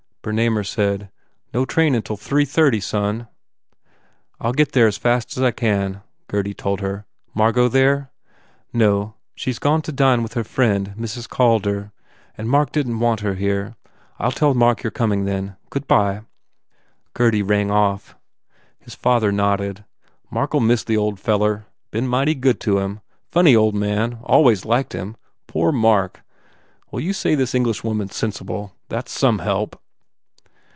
Bernamer 0.23 0.63
said, 0.63 1.09
"No 1.51 1.65
train 1.65 1.95
until 1.95 2.15
three 2.15 2.45
thirty, 2.45 2.79
son." 2.79 3.27
"I 4.39 4.49
ll 4.49 4.53
get 4.53 4.73
there 4.73 4.85
as 4.85 4.95
fast 4.95 5.35
as 5.35 5.41
I 5.41 5.49
can," 5.49 6.03
Gurdy 6.27 6.53
told 6.53 6.79
her, 6.79 7.07
"Margot 7.33 7.67
there?" 7.67 8.11
"No. 8.71 9.15
She 9.33 9.51
d 9.51 9.57
gone 9.59 9.81
to 9.81 9.91
dine 9.91 10.21
with 10.21 10.35
her 10.35 10.43
friend 10.43 10.93
Mrs. 11.01 11.27
Calder 11.27 11.91
and 12.37 12.47
Mark 12.51 12.71
didn 12.71 12.91
t 12.91 12.99
want 12.99 13.21
her 13.21 13.33
here. 13.33 13.73
I 14.19 14.27
ll 14.27 14.31
tell 14.31 14.53
Mark 14.53 14.83
you 14.83 14.89
re 14.89 14.91
coming, 14.91 15.25
then. 15.25 15.55
Good 15.71 15.87
bye." 15.87 16.21
Gurdy 17.15 17.41
rang 17.41 17.71
off. 17.71 18.15
His 18.79 18.93
father 18.93 19.31
nodded, 19.31 19.85
"Mark 20.29 20.53
ll 20.53 20.59
miss 20.59 20.83
the 20.83 20.97
old 20.97 21.19
feller. 21.19 21.65
Been 21.89 22.07
mighty 22.07 22.35
good 22.35 22.59
to 22.59 22.77
him. 22.77 23.01
Funny 23.31 23.55
old 23.55 23.73
man. 23.73 24.19
Always 24.21 24.65
liked 24.65 24.93
him. 24.93 25.17
Poor 25.47 25.71
Mark! 25.71 26.21
Well, 26.91 26.99
you 26.99 27.11
say 27.11 27.33
this 27.33 27.55
Englishwoman 27.55 28.09
s 28.11 28.17
sen 28.17 28.29
sible. 28.29 28.73
That 28.89 29.07
s 29.07 29.13
some 29.13 29.39
help." 29.39 29.79